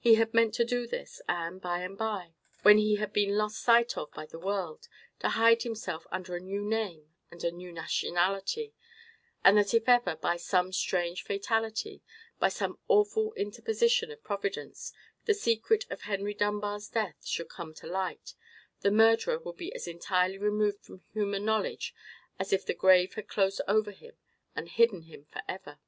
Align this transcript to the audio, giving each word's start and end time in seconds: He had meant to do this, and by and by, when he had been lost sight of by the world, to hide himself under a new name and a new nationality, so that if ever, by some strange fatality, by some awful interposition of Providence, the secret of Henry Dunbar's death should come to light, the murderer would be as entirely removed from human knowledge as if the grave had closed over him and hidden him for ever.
He 0.00 0.16
had 0.16 0.34
meant 0.34 0.52
to 0.54 0.64
do 0.64 0.88
this, 0.88 1.22
and 1.28 1.60
by 1.60 1.82
and 1.82 1.96
by, 1.96 2.34
when 2.62 2.76
he 2.78 2.96
had 2.96 3.12
been 3.12 3.36
lost 3.36 3.62
sight 3.62 3.96
of 3.96 4.10
by 4.10 4.26
the 4.26 4.36
world, 4.36 4.88
to 5.20 5.28
hide 5.28 5.62
himself 5.62 6.08
under 6.10 6.34
a 6.34 6.40
new 6.40 6.64
name 6.64 7.14
and 7.30 7.44
a 7.44 7.52
new 7.52 7.70
nationality, 7.70 8.74
so 9.46 9.54
that 9.54 9.72
if 9.72 9.88
ever, 9.88 10.16
by 10.16 10.36
some 10.36 10.72
strange 10.72 11.22
fatality, 11.22 12.02
by 12.40 12.48
some 12.48 12.80
awful 12.88 13.32
interposition 13.34 14.10
of 14.10 14.24
Providence, 14.24 14.92
the 15.26 15.34
secret 15.34 15.86
of 15.88 16.00
Henry 16.02 16.34
Dunbar's 16.34 16.88
death 16.88 17.24
should 17.24 17.48
come 17.48 17.72
to 17.74 17.86
light, 17.86 18.34
the 18.80 18.90
murderer 18.90 19.38
would 19.38 19.56
be 19.56 19.72
as 19.72 19.86
entirely 19.86 20.36
removed 20.38 20.80
from 20.80 21.04
human 21.12 21.44
knowledge 21.44 21.94
as 22.40 22.52
if 22.52 22.66
the 22.66 22.74
grave 22.74 23.14
had 23.14 23.28
closed 23.28 23.60
over 23.68 23.92
him 23.92 24.16
and 24.56 24.68
hidden 24.70 25.02
him 25.02 25.26
for 25.26 25.42
ever. 25.46 25.78